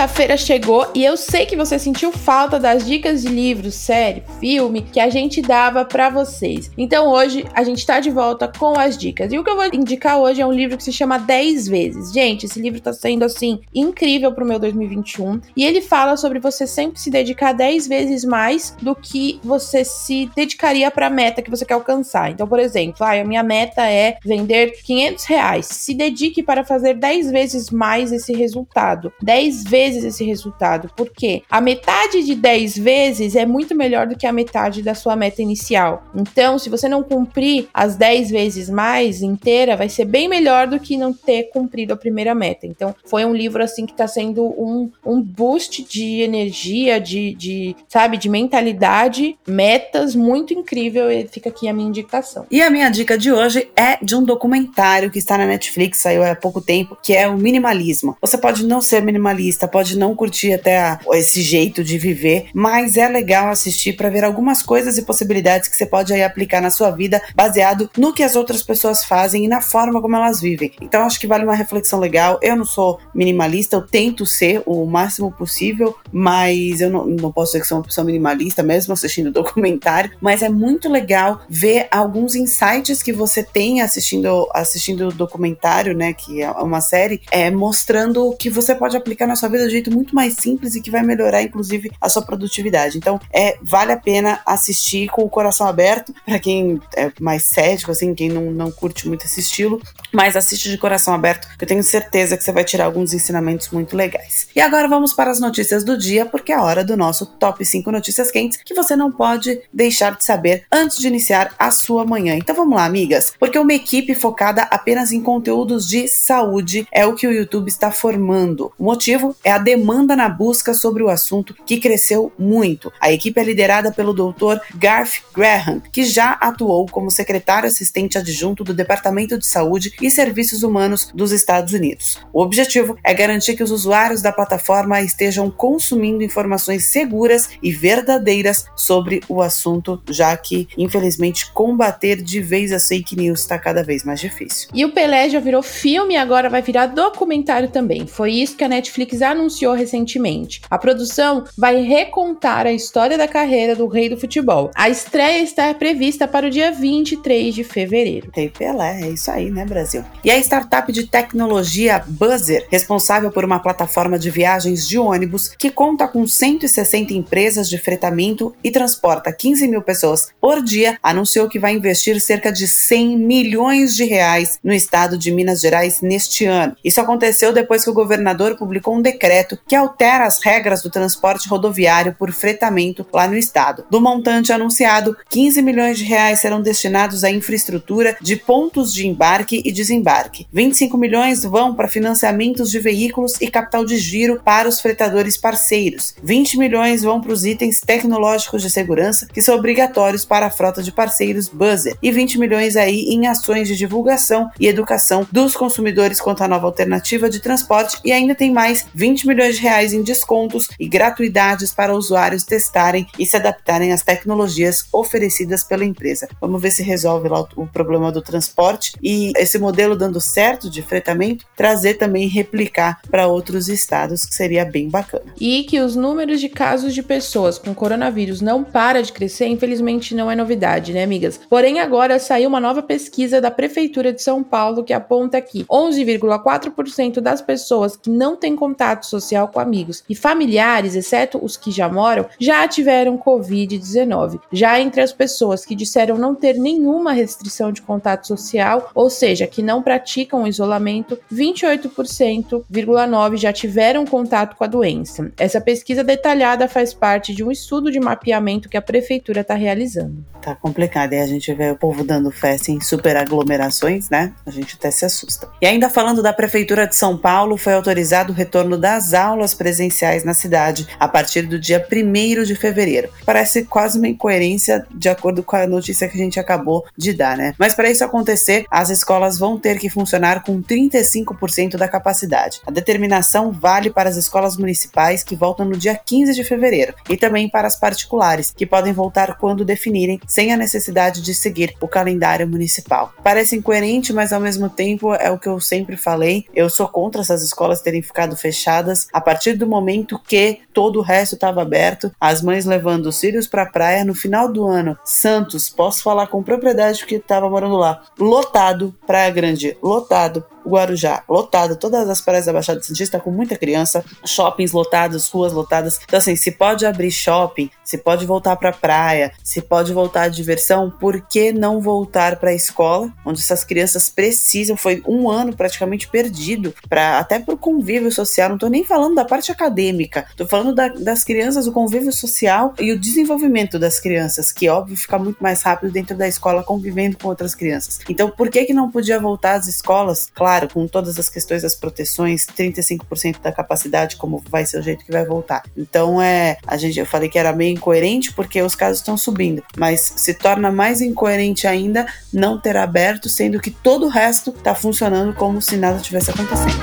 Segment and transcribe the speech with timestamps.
[0.00, 4.80] Terça-feira chegou e eu sei que você sentiu falta das dicas de livros, série, filme
[4.80, 6.70] que a gente dava para vocês.
[6.78, 9.30] Então hoje a gente tá de volta com as dicas.
[9.30, 12.12] E o que eu vou indicar hoje é um livro que se chama 10 vezes.
[12.14, 16.66] Gente, esse livro tá sendo assim incrível pro meu 2021 e ele fala sobre você
[16.66, 21.50] sempre se dedicar 10 vezes mais do que você se dedicaria para a meta que
[21.50, 22.30] você quer alcançar.
[22.30, 25.66] Então, por exemplo, ah, a minha meta é vender 500 reais.
[25.66, 29.12] Se dedique para fazer 10 vezes mais esse resultado.
[29.22, 34.16] 10 vezes vezes esse resultado, porque a metade de 10 vezes é muito melhor do
[34.16, 36.04] que a metade da sua meta inicial.
[36.14, 40.78] Então, se você não cumprir as 10 vezes mais inteira, vai ser bem melhor do
[40.78, 42.66] que não ter cumprido a primeira meta.
[42.66, 47.76] Então, foi um livro assim que está sendo um, um boost de energia, de, de,
[47.88, 51.10] sabe, de mentalidade, metas muito incrível.
[51.10, 52.46] E fica aqui a minha indicação.
[52.50, 56.22] E a minha dica de hoje é de um documentário que está na Netflix, saiu
[56.22, 58.16] há pouco tempo, que é o minimalismo.
[58.20, 62.48] Você pode não ser minimalista, pode pode não curtir até a, esse jeito de viver,
[62.52, 66.60] mas é legal assistir para ver algumas coisas e possibilidades que você pode aí aplicar
[66.60, 70.38] na sua vida, baseado no que as outras pessoas fazem e na forma como elas
[70.38, 70.72] vivem.
[70.82, 72.38] Então acho que vale uma reflexão legal.
[72.42, 77.52] Eu não sou minimalista, eu tento ser o máximo possível, mas eu não, não posso
[77.52, 80.10] dizer que sou uma pessoa minimalista, mesmo assistindo documentário.
[80.20, 86.12] Mas é muito legal ver alguns insights que você tem assistindo assistindo documentário, né?
[86.12, 89.90] Que é uma série, é mostrando o que você pode aplicar na sua vida jeito
[89.90, 92.98] muito mais simples e que vai melhorar, inclusive, a sua produtividade.
[92.98, 97.90] Então, é vale a pena assistir com o coração aberto, para quem é mais cético,
[97.90, 99.80] assim, quem não, não curte muito esse estilo,
[100.12, 103.70] mas assiste de coração aberto, que eu tenho certeza que você vai tirar alguns ensinamentos
[103.70, 104.48] muito legais.
[104.54, 107.64] E agora vamos para as notícias do dia, porque é a hora do nosso top
[107.64, 112.04] 5 notícias quentes que você não pode deixar de saber antes de iniciar a sua
[112.04, 112.34] manhã.
[112.34, 117.14] Então vamos lá, amigas, porque uma equipe focada apenas em conteúdos de saúde é o
[117.14, 118.72] que o YouTube está formando.
[118.78, 122.92] O motivo é a demanda na busca sobre o assunto que cresceu muito.
[123.00, 124.58] A equipe é liderada pelo Dr.
[124.74, 130.62] Garth Graham, que já atuou como secretário assistente adjunto do Departamento de Saúde e Serviços
[130.62, 132.18] Humanos dos Estados Unidos.
[132.32, 138.66] O objetivo é garantir que os usuários da plataforma estejam consumindo informações seguras e verdadeiras
[138.76, 144.04] sobre o assunto, já que, infelizmente, combater de vez as fake news está cada vez
[144.04, 144.68] mais difícil.
[144.74, 148.06] E o Pelé já virou filme e agora vai virar documentário também.
[148.06, 150.62] Foi isso que a Netflix anunciou anunciou recentemente.
[150.70, 154.70] A produção vai recontar a história da carreira do rei do futebol.
[154.76, 158.30] A estreia está prevista para o dia 23 de fevereiro.
[158.32, 160.04] Rei Pelé, é isso aí, né, Brasil?
[160.24, 165.70] E a startup de tecnologia Buzzer, responsável por uma plataforma de viagens de ônibus que
[165.70, 171.58] conta com 160 empresas de fretamento e transporta 15 mil pessoas por dia, anunciou que
[171.58, 176.76] vai investir cerca de 100 milhões de reais no estado de Minas Gerais neste ano.
[176.84, 180.90] Isso aconteceu depois que o governador publicou um decreto decreto que altera as regras do
[180.90, 183.84] transporte rodoviário por fretamento lá no estado.
[183.90, 189.62] Do montante anunciado, 15 milhões de reais serão destinados à infraestrutura de pontos de embarque
[189.64, 190.46] e desembarque.
[190.52, 196.14] 25 milhões vão para financiamentos de veículos e capital de giro para os fretadores parceiros.
[196.22, 200.82] 20 milhões vão para os itens tecnológicos de segurança que são obrigatórios para a frota
[200.82, 206.20] de parceiros buzzer e 20 milhões aí em ações de divulgação e educação dos consumidores
[206.20, 210.02] quanto à nova alternativa de transporte e ainda tem mais 20 milhões de reais em
[210.02, 216.28] descontos e gratuidades para usuários testarem e se adaptarem às tecnologias oferecidas pela empresa.
[216.40, 220.82] Vamos ver se resolve lá o problema do transporte e esse modelo dando certo de
[220.82, 225.24] fretamento, trazer também replicar para outros estados, que seria bem bacana.
[225.40, 230.14] E que os números de casos de pessoas com coronavírus não para de crescer, infelizmente
[230.14, 231.40] não é novidade, né, amigas?
[231.48, 237.20] Porém, agora saiu uma nova pesquisa da Prefeitura de São Paulo que aponta que 11,4%
[237.20, 241.88] das pessoas que não têm contatos social com amigos e familiares, exceto os que já
[241.88, 244.40] moram, já tiveram Covid-19.
[244.52, 249.46] Já entre as pessoas que disseram não ter nenhuma restrição de contato social, ou seja,
[249.46, 255.30] que não praticam isolamento, 28,9% já tiveram contato com a doença.
[255.36, 260.24] Essa pesquisa detalhada faz parte de um estudo de mapeamento que a prefeitura está realizando.
[260.40, 264.32] Tá complicado, e a gente vê o povo dando festa em super aglomerações, né?
[264.46, 265.48] A gente até se assusta.
[265.60, 270.24] E ainda falando da Prefeitura de São Paulo, foi autorizado o retorno das aulas presenciais
[270.24, 273.08] na cidade a partir do dia 1 de fevereiro.
[273.24, 277.36] Parece quase uma incoerência de acordo com a notícia que a gente acabou de dar,
[277.36, 277.54] né?
[277.58, 282.60] Mas para isso acontecer, as escolas vão ter que funcionar com 35% da capacidade.
[282.66, 287.16] A determinação vale para as escolas municipais que voltam no dia 15 de fevereiro e
[287.16, 291.88] também para as particulares, que podem voltar quando definirem sem a necessidade de seguir o
[291.88, 293.12] calendário municipal.
[293.22, 296.46] Parece incoerente, mas ao mesmo tempo é o que eu sempre falei.
[296.54, 301.02] Eu sou contra essas escolas terem ficado fechadas a partir do momento que todo o
[301.02, 304.98] resto estava aberto, as mães levando os filhos para a praia no final do ano.
[305.04, 308.02] Santos, posso falar com propriedade porque estava morando lá.
[308.18, 310.44] Lotado, Praia Grande, lotado.
[310.66, 316.00] Guarujá lotado, todas as praias da Baixada Santista com muita criança, shoppings lotados, ruas lotadas.
[316.04, 320.28] Então, assim, se pode abrir shopping, se pode voltar para praia, se pode voltar à
[320.28, 324.76] diversão, por que não voltar para a escola, onde essas crianças precisam?
[324.76, 328.48] Foi um ano praticamente perdido, para até para o convívio social.
[328.48, 332.74] Não estou nem falando da parte acadêmica, estou falando da, das crianças, o convívio social
[332.78, 337.18] e o desenvolvimento das crianças, que óbvio fica muito mais rápido dentro da escola convivendo
[337.18, 337.98] com outras crianças.
[338.08, 340.30] Então, por que que não podia voltar às escolas?
[340.34, 344.82] Claro claro, com todas as questões das proteções, 35% da capacidade, como vai ser o
[344.82, 345.62] jeito que vai voltar.
[345.76, 349.62] Então é, a gente eu falei que era meio incoerente porque os casos estão subindo,
[349.76, 354.74] mas se torna mais incoerente ainda não ter aberto, sendo que todo o resto está
[354.74, 356.80] funcionando como se nada tivesse acontecendo.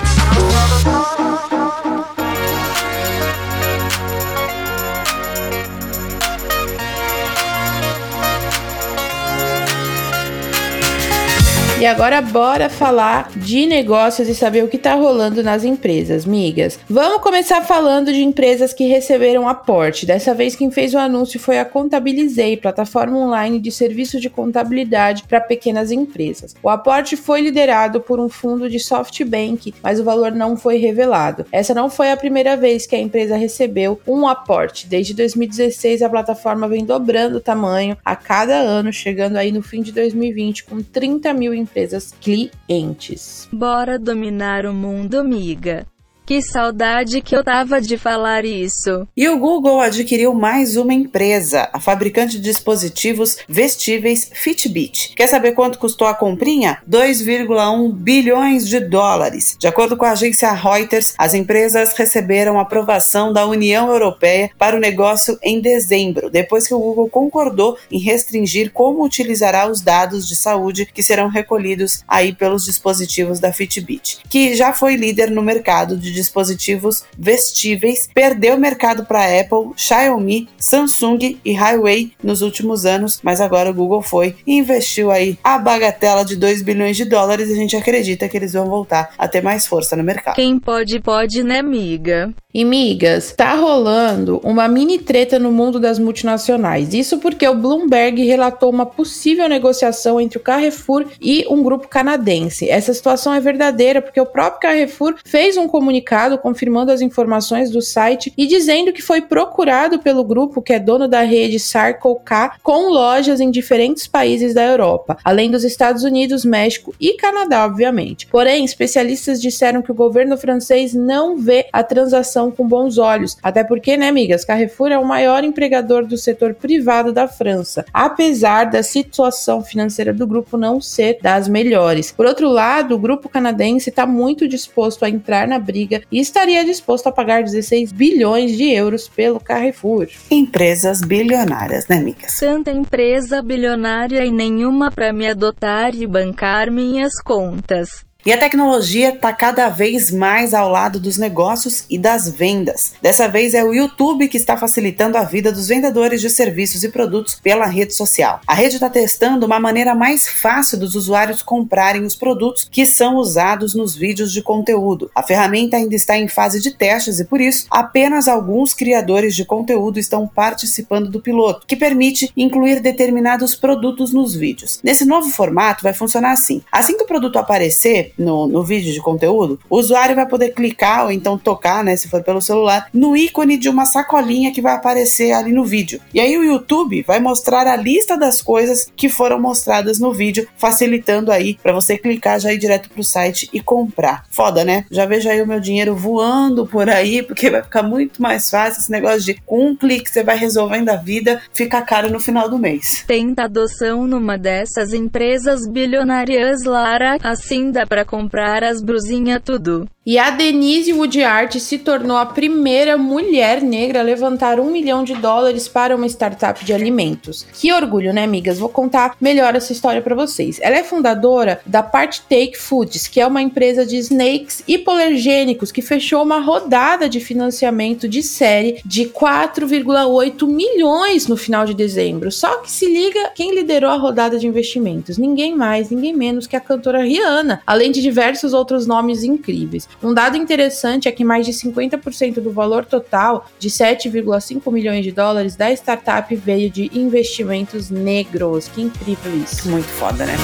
[11.87, 16.77] Agora bora falar de negócios e saber o que tá rolando nas empresas, migas.
[16.89, 20.05] Vamos começar falando de empresas que receberam aporte.
[20.05, 25.23] Dessa vez quem fez o anúncio foi a Contabilizei, plataforma online de serviço de contabilidade
[25.23, 26.55] para pequenas empresas.
[26.61, 31.45] O aporte foi liderado por um fundo de SoftBank, mas o valor não foi revelado.
[31.51, 34.87] Essa não foi a primeira vez que a empresa recebeu um aporte.
[34.87, 39.81] Desde 2016 a plataforma vem dobrando o tamanho a cada ano, chegando aí no fim
[39.81, 41.76] de 2020 com 30 mil empresas
[42.19, 43.47] clientes.
[43.53, 45.85] Bora dominar o mundo, amiga.
[46.27, 49.07] Que saudade que eu tava de falar isso.
[49.15, 55.13] E o Google adquiriu mais uma empresa, a fabricante de dispositivos vestíveis Fitbit.
[55.15, 56.79] Quer saber quanto custou a comprinha?
[56.85, 59.55] 2,1 bilhões de dólares.
[59.57, 64.81] De acordo com a agência Reuters, as empresas receberam aprovação da União Europeia para o
[64.81, 70.35] negócio em dezembro, depois que o Google concordou em restringir como utilizará os dados de
[70.35, 75.95] saúde que serão recolhidos aí pelos dispositivos da Fitbit, que já foi líder no mercado
[75.95, 83.39] de dispositivos vestíveis, perdeu mercado para Apple, Xiaomi, Samsung e Huawei nos últimos anos, mas
[83.39, 87.53] agora o Google foi e investiu aí a bagatela de 2 bilhões de dólares e
[87.53, 90.35] a gente acredita que eles vão voltar a ter mais força no mercado.
[90.35, 92.33] Quem pode, pode, né, amiga?
[92.57, 96.91] E migas, tá rolando uma mini treta no mundo das multinacionais.
[96.91, 102.67] Isso porque o Bloomberg relatou uma possível negociação entre o Carrefour e um grupo canadense.
[102.67, 107.79] Essa situação é verdadeira porque o próprio Carrefour fez um comunicado confirmando as informações do
[107.79, 112.55] site e dizendo que foi procurado pelo grupo que é dono da rede Circle K
[112.63, 118.25] com lojas em diferentes países da Europa, além dos Estados Unidos, México e Canadá, obviamente.
[118.25, 123.37] Porém, especialistas disseram que o governo francês não vê a transação com bons olhos.
[123.41, 128.65] Até porque, né, amigas, Carrefour é o maior empregador do setor privado da França, apesar
[128.65, 132.11] da situação financeira do grupo não ser das melhores.
[132.11, 136.63] Por outro lado, o grupo canadense está muito disposto a entrar na briga e estaria
[136.65, 140.07] disposto a pagar 16 bilhões de euros pelo Carrefour.
[140.29, 142.39] Empresas bilionárias, né, amigas?
[142.39, 148.06] Tanta empresa bilionária e nenhuma para me adotar e bancar minhas contas.
[148.27, 152.91] E a tecnologia está cada vez mais ao lado dos negócios e das vendas.
[153.01, 156.89] Dessa vez é o YouTube que está facilitando a vida dos vendedores de serviços e
[156.89, 158.41] produtos pela rede social.
[158.45, 163.15] A rede está testando uma maneira mais fácil dos usuários comprarem os produtos que são
[163.15, 165.09] usados nos vídeos de conteúdo.
[165.15, 169.45] A ferramenta ainda está em fase de testes e, por isso, apenas alguns criadores de
[169.45, 174.81] conteúdo estão participando do piloto, que permite incluir determinados produtos nos vídeos.
[174.83, 179.01] Nesse novo formato, vai funcionar assim: assim que o produto aparecer, no, no vídeo de
[179.01, 183.15] conteúdo, o usuário vai poder clicar ou então tocar, né, se for pelo celular, no
[183.15, 185.99] ícone de uma sacolinha que vai aparecer ali no vídeo.
[186.13, 190.47] E aí o YouTube vai mostrar a lista das coisas que foram mostradas no vídeo,
[190.57, 194.25] facilitando aí para você clicar já ir direto pro site e comprar.
[194.29, 194.85] Foda, né?
[194.91, 198.81] Já vejo aí o meu dinheiro voando por aí, porque vai ficar muito mais fácil
[198.81, 202.49] esse negócio de com um clique você vai resolvendo a vida, fica caro no final
[202.49, 203.03] do mês.
[203.07, 209.87] Tenta adoção numa dessas empresas bilionárias, Lara, assim dá para comprar as brusinhas tudo.
[210.09, 215.13] E a Denise Woodart se tornou a primeira mulher negra a levantar um milhão de
[215.15, 217.45] dólares para uma startup de alimentos.
[217.51, 218.57] Que orgulho, né, amigas?
[218.57, 220.59] Vou contar melhor essa história para vocês.
[220.61, 225.81] Ela é fundadora da Part Take Foods, que é uma empresa de snakes hipoalergênicos que
[225.81, 232.31] fechou uma rodada de financiamento de série de 4,8 milhões no final de dezembro.
[232.31, 235.17] Só que se liga quem liderou a rodada de investimentos.
[235.17, 239.87] Ninguém mais, ninguém menos que a cantora Rihanna, além de diversos outros nomes incríveis.
[240.01, 245.11] Um dado interessante é que mais de 50% do valor total de 7,5 milhões de
[245.11, 248.67] dólares da startup veio de investimentos negros.
[248.67, 249.69] Que incrível isso.
[249.69, 250.35] Muito foda, né?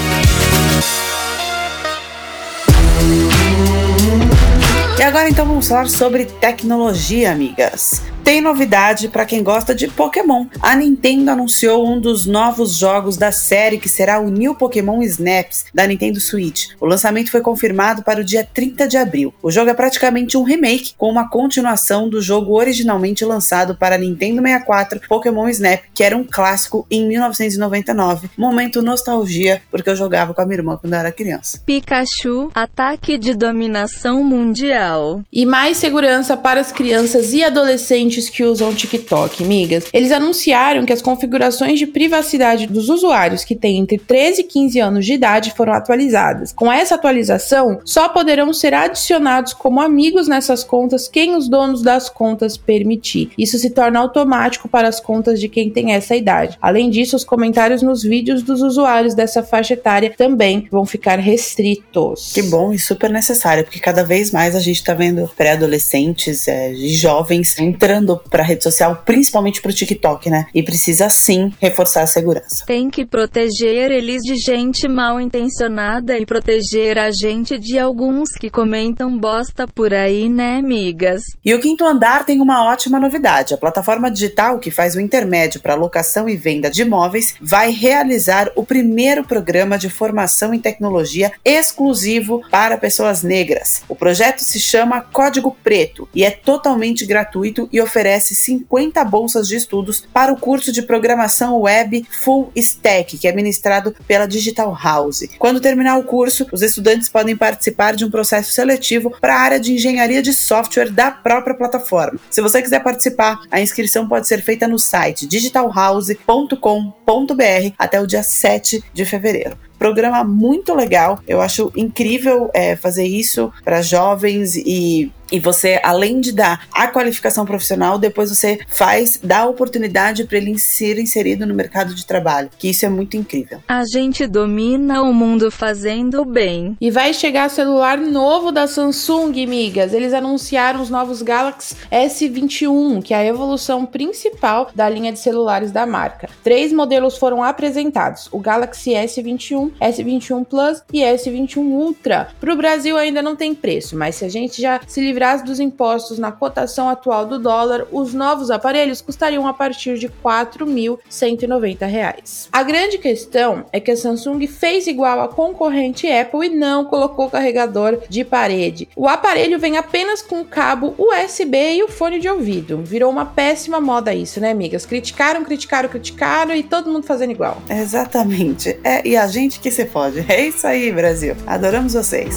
[4.98, 8.13] E agora então vamos falar sobre tecnologia, amigas.
[8.24, 10.46] Tem novidade para quem gosta de Pokémon.
[10.62, 15.66] A Nintendo anunciou um dos novos jogos da série que será o New Pokémon Snaps
[15.74, 16.70] da Nintendo Switch.
[16.80, 19.34] O lançamento foi confirmado para o dia 30 de abril.
[19.44, 24.42] O jogo é praticamente um remake com uma continuação do jogo originalmente lançado para Nintendo
[24.42, 28.30] 64, Pokémon Snap, que era um clássico em 1999.
[28.38, 31.62] Momento nostalgia, porque eu jogava com a minha irmã quando eu era criança.
[31.66, 35.22] Pikachu, ataque de dominação mundial.
[35.32, 39.86] E mais segurança para as crianças e adolescentes que usam TikTok, migas.
[39.94, 44.80] Eles anunciaram que as configurações de privacidade dos usuários que têm entre 13 e 15
[44.80, 46.54] anos de idade foram atualizadas.
[46.54, 52.10] Com essa atualização, só poderão ser adicionados como amigos nessas contas quem os donos das
[52.10, 53.32] contas permitir.
[53.38, 56.58] Isso se torna automático para as contas de quem tem essa idade.
[56.62, 62.32] Além disso, os comentários nos vídeos dos usuários dessa faixa etária também vão ficar restritos.
[62.34, 66.72] Que bom e super necessário, porque cada vez mais a gente está vendo pré-adolescentes é,
[66.72, 70.46] e jovens entrando para rede social, principalmente para o TikTok, né?
[70.54, 72.66] E precisa sim reforçar a segurança.
[72.66, 78.50] Tem que proteger eles de gente mal intencionada e proteger a gente de alguns que
[78.50, 81.22] comentam bosta por aí, né, amigas?
[81.44, 83.54] E o Quinto Andar tem uma ótima novidade.
[83.54, 88.52] A plataforma digital que faz o intermédio para locação e venda de imóveis vai realizar
[88.56, 93.84] o primeiro programa de formação em tecnologia exclusivo para pessoas negras.
[93.88, 99.56] O projeto se chama Código Preto e é totalmente gratuito e oferece 50 bolsas de
[99.56, 105.28] estudos para o curso de programação web Full Stack, que é ministrado pela Digital House.
[105.38, 109.60] Quando terminar o curso, os estudantes podem participar de um processo seletivo para a área
[109.60, 112.20] de engenharia de software da própria plataforma.
[112.30, 118.24] Se você quiser participar, a inscrição pode ser feita no site digitalhouse.com.br até o dia
[118.24, 121.20] 7 de fevereiro programa muito legal.
[121.28, 126.88] Eu acho incrível é, fazer isso para jovens e e você, além de dar a
[126.88, 132.06] qualificação profissional, depois você faz, dá a oportunidade para ele ser inserido no mercado de
[132.06, 133.60] trabalho, que isso é muito incrível.
[133.68, 136.78] A gente domina o mundo fazendo bem.
[136.80, 139.92] E vai chegar celular novo da Samsung, migas.
[139.92, 145.72] Eles anunciaram os novos Galaxy S21, que é a evolução principal da linha de celulares
[145.72, 146.30] da marca.
[146.44, 152.30] Três modelos foram apresentados: o Galaxy S21, S21 Plus e S21 Ultra.
[152.40, 155.60] Para o Brasil ainda não tem preço, mas se a gente já se livrar dos
[155.60, 162.50] impostos na cotação atual do dólar, os novos aparelhos custariam a partir de R$ 4.190.
[162.52, 167.30] A grande questão é que a Samsung fez igual a concorrente Apple e não colocou
[167.30, 168.90] carregador de parede.
[168.96, 172.82] O aparelho vem apenas com cabo USB e o fone de ouvido.
[172.84, 174.86] Virou uma péssima moda isso, né, amigas?
[174.86, 177.62] Criticaram, criticaram, criticaram e todo mundo fazendo igual.
[177.70, 178.80] Exatamente.
[178.84, 180.26] É, e a gente que se fode.
[180.28, 181.36] É isso aí, Brasil.
[181.46, 182.36] Adoramos vocês.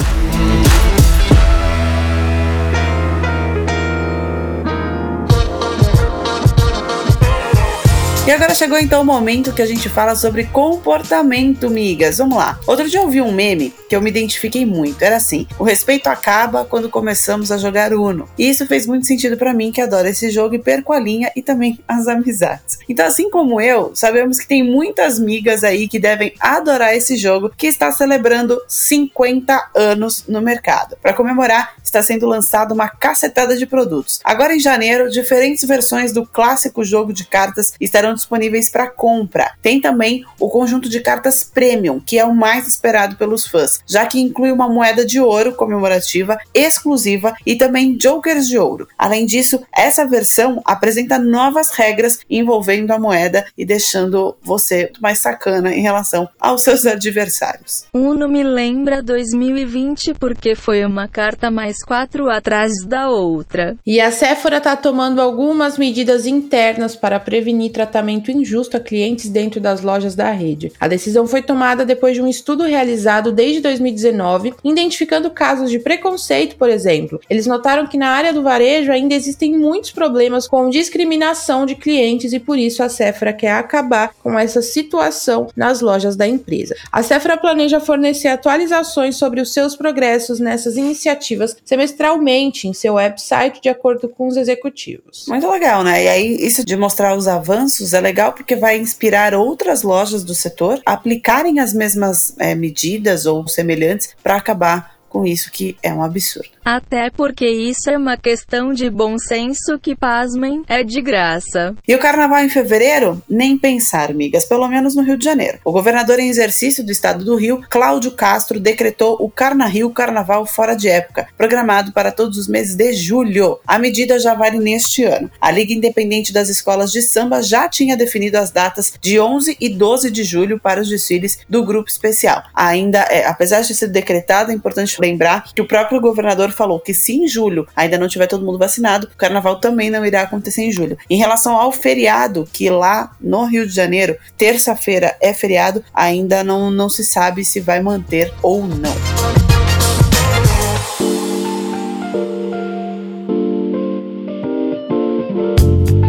[8.27, 12.19] E agora chegou então o momento que a gente fala sobre comportamento, migas.
[12.19, 12.59] Vamos lá.
[12.67, 15.01] Outro dia eu vi um meme que eu me identifiquei muito.
[15.01, 18.29] Era assim: o respeito acaba quando começamos a jogar Uno.
[18.37, 21.31] E isso fez muito sentido para mim que adoro esse jogo e perco a linha
[21.37, 22.81] e também as amizades.
[22.89, 27.53] Então, assim como eu, sabemos que tem muitas migas aí que devem adorar esse jogo
[27.57, 30.97] que está celebrando 50 anos no mercado.
[31.01, 34.21] Para comemorar, está sendo lançada uma cacetada de produtos.
[34.23, 39.53] Agora em janeiro, diferentes versões do clássico jogo de cartas estarão disponíveis para compra.
[39.63, 44.05] Tem também o conjunto de cartas Premium, que é o mais esperado pelos fãs, já
[44.05, 48.89] que inclui uma moeda de ouro comemorativa exclusiva e também jokers de ouro.
[48.99, 55.73] Além disso, essa versão apresenta novas regras envolvendo a moeda e deixando você mais sacana
[55.73, 57.87] em relação aos seus adversários.
[57.95, 63.77] Uno me lembra 2020 porque foi uma carta mais quatro atrás da outra.
[63.87, 69.61] E a Sephora está tomando algumas medidas internas para prevenir tratamento injusto a clientes dentro
[69.61, 70.73] das lojas da rede.
[70.81, 76.57] A decisão foi tomada depois de um estudo realizado desde 2019, identificando casos de preconceito,
[76.57, 77.21] por exemplo.
[77.31, 82.33] Eles notaram que na área do varejo ainda existem muitos problemas com discriminação de clientes
[82.33, 86.75] e por isso a Sephora quer acabar com essa situação nas lojas da empresa.
[86.91, 93.61] A Sephora planeja fornecer atualizações sobre os seus progressos nessas iniciativas semestralmente em seu website
[93.61, 95.27] de acordo com os executivos.
[95.29, 96.05] Muito legal, né?
[96.05, 100.35] E aí isso de mostrar os avanços é legal porque vai inspirar outras lojas do
[100.35, 105.91] setor a aplicarem as mesmas é, medidas ou semelhantes para acabar com isso que é
[105.95, 106.51] um absurdo.
[106.63, 111.75] Até porque isso é uma questão de bom senso que, pasmem, é de graça.
[111.89, 113.23] E o carnaval em fevereiro?
[113.31, 115.59] Nem pensar, amigas, pelo menos no Rio de Janeiro.
[115.65, 120.45] O governador em exercício do estado do Rio, Cláudio Castro, decretou o Carna Rio Carnaval
[120.45, 123.59] fora de época, programado para todos os meses de julho.
[123.67, 125.31] A medida já vale neste ano.
[125.41, 129.71] A Liga Independente das Escolas de Samba já tinha definido as datas de 11 e
[129.71, 132.43] 12 de julho para os desfiles do grupo especial.
[132.53, 136.95] Ainda, é, apesar de ser decretado, é importante lembrar que o próprio governador falou que
[136.95, 140.63] se em julho ainda não tiver todo mundo vacinado, o carnaval também não irá acontecer
[140.63, 140.99] em julho.
[141.09, 146.71] Em relação ao feriado, que lá no Rio de Janeiro, terça-feira é feriado, ainda não,
[146.71, 149.46] não se sabe se vai manter ou não.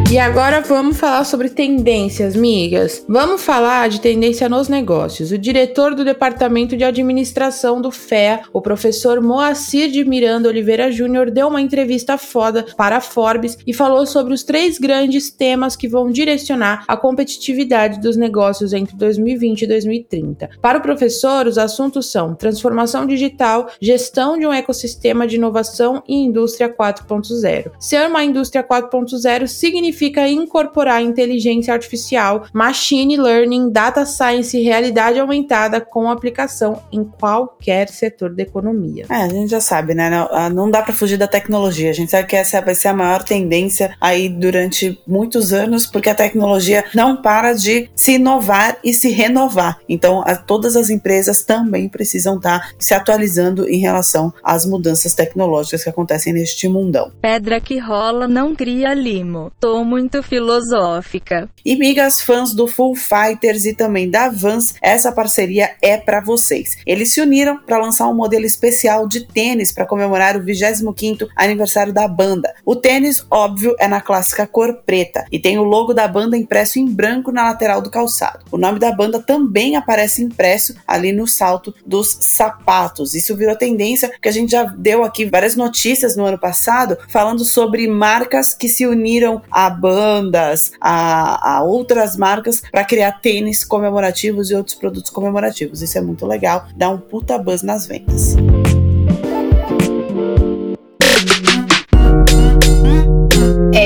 [0.10, 3.04] E agora vamos falar sobre tendências, migas.
[3.10, 5.34] Vamos falar de tendência nos negócios.
[5.34, 11.30] O diretor do Departamento de Administração do FEA, o professor Moacir de Miranda Oliveira Júnior,
[11.30, 15.90] deu uma entrevista foda para a Forbes e falou sobre os três grandes temas que
[15.90, 20.50] vão direcionar a competitividade dos negócios entre 2020 e 2030.
[20.62, 26.16] Para o professor, os assuntos são transformação digital, gestão de um ecossistema de inovação e
[26.16, 27.72] indústria 4.0.
[27.78, 35.20] Ser uma indústria 4.0 significa significa incorporar inteligência artificial, machine learning, data science e realidade
[35.20, 39.06] aumentada com aplicação em qualquer setor da economia.
[39.10, 40.10] É, a gente já sabe, né?
[40.10, 41.90] Não, ah, não dá para fugir da tecnologia.
[41.90, 46.10] A gente sabe que essa vai ser a maior tendência aí durante muitos anos, porque
[46.10, 49.80] a tecnologia não para de se inovar e se renovar.
[49.90, 55.14] Então, a, todas as empresas também precisam estar tá se atualizando em relação às mudanças
[55.14, 57.12] tecnológicas que acontecem neste mundão.
[57.22, 59.52] Pedra que rola não cria limo.
[59.60, 61.50] Tomo muito filosófica.
[61.66, 66.78] E migas fãs do Full Fighters e também da Vans, essa parceria é para vocês.
[66.86, 71.94] Eles se uniram para lançar um modelo especial de tênis para comemorar o 25º aniversário
[71.94, 72.54] da banda.
[72.66, 76.80] O tênis, óbvio, é na clássica cor preta e tem o logo da banda impresso
[76.80, 78.44] em branco na lateral do calçado.
[78.52, 83.16] O nome da banda também aparece impresso ali no salto dos sapatos.
[83.16, 87.46] Isso virou tendência, porque a gente já deu aqui várias notícias no ano passado falando
[87.46, 94.50] sobre marcas que se uniram à bandas, a, a outras marcas para criar tênis comemorativos
[94.50, 95.82] e outros produtos comemorativos.
[95.82, 98.36] Isso é muito legal, dá um puta buzz nas vendas.